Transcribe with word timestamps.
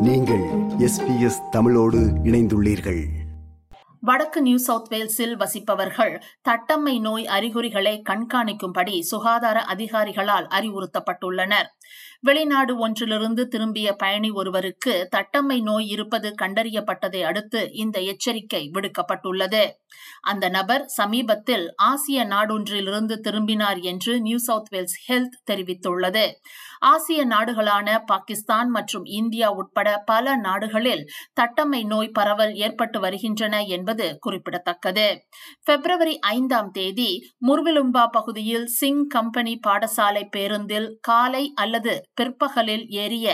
நீங்கள் 0.00 0.42
எஸ்பிஎஸ் 0.78 1.48
தமிழோடு 1.50 1.98
இணைந்துள்ளீர்கள். 1.98 3.04
வடக்கு 4.00 4.42
நியூ 4.42 4.56
சவுத் 4.56 4.92
வேல்ஸில் 4.92 5.36
வசிப்பவர்கள் 5.36 6.20
தட்டம்மை 6.48 7.00
நோய் 7.00 7.26
அறிகுறிகளை 7.26 8.02
கண்காணிக்கும்படி 8.08 9.00
சுகாதார 9.00 9.64
அதிகாரிகளால் 9.74 10.46
அறிவுறுத்தப்பட்டுள்ளனர். 10.48 11.66
வெளிநாடு 12.22 12.78
ஒன்றிலிருந்து 12.78 13.48
திரும்பிய 13.48 13.92
பயணி 13.92 14.30
ஒருவருக்கு 14.30 15.08
தட்டம்மை 15.16 15.62
நோய் 15.62 15.86
இருப்பது 15.86 16.34
கண்டறியப்பட்டதை 16.42 17.22
அடுத்து 17.22 17.72
இந்த 17.72 18.00
எச்சரிக்கை 18.00 18.70
விடுக்கப்பட்டுள்ளது. 18.74 19.62
அந்த 20.20 20.48
நபர் 20.48 20.84
சமீபத்தில் 20.86 21.74
ஆசிய 21.74 22.24
நாடொன்றிலிருந்து 22.24 23.16
திரும்பினார் 23.16 23.78
என்று 23.78 24.20
நியூ 24.20 24.36
சவுத் 24.38 24.70
வேல்ஸ் 24.70 24.96
ஹெல்த் 25.08 25.38
தெரிவித்துள்ளது. 25.50 26.24
ஆசிய 26.78 27.26
நாடுகளான 27.26 27.98
பாகிஸ்தான் 28.06 28.68
மற்றும் 28.68 29.04
இந்தியா 29.04 29.50
உட்பட 29.50 30.02
பல 30.06 30.36
நாடுகளில் 30.36 31.04
தட்டம்மை 31.40 31.82
நோய் 31.84 32.08
பரவல் 32.08 32.54
ஏற்பட்டு 32.54 33.00
வருகின்றன 33.00 33.62
என்பது 33.62 34.16
குறிப்பிடத்தக்கது. 34.20 35.08
பிப்ரவரி 35.64 36.18
ஐந்தாம் 36.18 36.70
தேதி 36.70 37.10
முர்விலும்பா 37.46 38.06
பகுதியில் 38.10 38.66
சிங் 38.66 39.06
கம்பெனி 39.06 39.60
பாடசாலை 39.66 40.24
பேருந்தில் 40.30 40.88
காலை 41.00 41.52
அல்லது 41.54 41.94
பிற்பகலில் 42.20 42.86
ஏறிய 43.04 43.26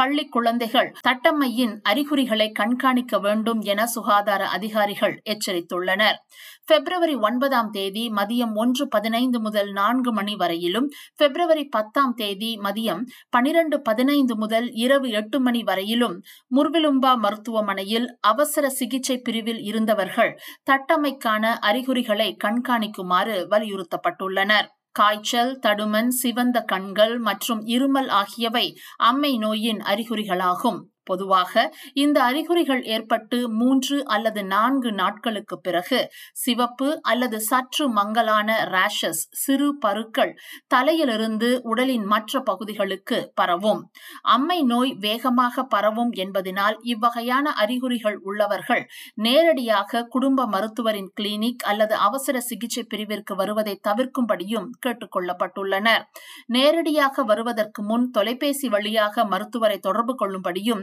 பள்ளி 0.00 0.26
குழந்தைகள் 0.36 0.90
தட்டம்மையின் 1.08 1.74
அறிகுறிகளை 1.90 2.48
கண்காணிக்க 2.60 3.18
வேண்டும் 3.18 3.60
என 3.72 3.80
சுகாதார 3.96 4.42
அதிகாரிகள் 4.56 5.16
எச்சரித்துள்ளனர். 5.32 6.18
பிப்ரவரி 6.66 7.14
ஒன்பதாம் 7.28 7.70
தேதி 7.70 8.02
மதியம் 8.16 8.52
ஒன்று 8.54 8.84
பதினைந்து 8.88 9.38
முதல் 9.40 9.70
நான்கு 9.72 10.10
மணி 10.12 10.34
வரையிலும் 10.36 10.88
பிப்ரவரி 11.16 11.64
பத்தாம் 11.76 12.14
தேதி 12.14 12.50
மதியம் 12.66 13.02
பனிரெண்டு 13.30 13.76
பதினைந்து 13.80 14.34
முதல் 14.36 14.68
இரவு 14.84 15.08
எட்டு 15.20 15.40
மணி 15.40 15.62
வரையிலும் 15.62 16.16
முர்விலும்பா 16.56 17.12
மருத்துவமனையில் 17.24 18.06
அவசர 18.30 18.68
சிகிச்சை 18.78 19.16
பிரிவில் 19.18 19.62
இருந்தவர்கள் 19.62 20.32
தட்டமைக்கான 20.70 21.54
அறிகுறிகளை 21.60 22.28
கண்காணிக்குமாறு 22.44 23.36
வலியுறுத்தப்பட்டுள்ளனர். 23.50 24.68
காய்ச்சல் 24.92 25.52
தடுமன் 25.58 26.10
சிவந்த 26.20 26.58
கண்கள் 26.62 27.18
மற்றும் 27.18 27.60
இருமல் 27.66 28.10
ஆகியவை 28.12 28.66
அம்மை 28.96 29.30
நோயின் 29.38 29.80
அறிகுறிகளாகும். 29.82 30.80
பொதுவாக 31.04 31.74
இந்த 31.94 32.22
அறிகுறிகள் 32.22 32.82
ஏற்பட்டு 32.84 33.38
மூன்று 33.50 34.04
அல்லது 34.06 34.44
நான்கு 34.44 34.92
நாட்களுக்கு 34.92 35.60
பிறகு 35.60 36.00
சிவப்பு 36.32 36.88
அல்லது 37.02 37.40
சற்று 37.40 37.84
மங்கலான 37.88 38.48
ரேஷஸ் 38.70 39.22
சிறு 39.34 39.68
பருக்கள் 39.78 40.32
தலையிலிருந்து 40.66 41.60
உடலின் 41.62 42.04
மற்ற 42.04 42.40
பகுதிகளுக்கு 42.40 43.18
பரவும். 43.34 43.80
அம்மை 44.22 44.58
நோய் 44.62 44.92
வேகமாக 45.00 45.64
பரவும் 45.64 46.12
என்பதனால் 46.12 46.78
இவ்வகையான 46.84 47.46
அறிகுறிகள் 47.62 48.18
உள்ளவர்கள் 48.22 48.84
நேரடியாக 49.14 50.04
குடும்ப 50.04 50.46
மருத்துவரின் 50.46 51.10
கிளினிக் 51.20 51.64
அல்லது 51.64 51.94
அவசர 51.94 52.40
சிகிச்சை 52.40 52.84
பிரிவிற்கு 52.84 53.34
வருவதை 53.34 53.80
தவிர்க்கும்படியும் 53.88 54.68
கேட்டுக் 54.80 55.14
கொள்ளப்பட்டுள்ளனர். 55.16 56.02
நேரடியாக 56.46 57.22
வருவதற்கு 57.22 57.82
முன் 57.82 58.10
தொலைபேசி 58.10 58.68
வழியாக 58.68 59.24
மருத்துவரை 59.24 59.78
தொடர்பு 59.78 60.14
கொள்ளும்படியும் 60.14 60.82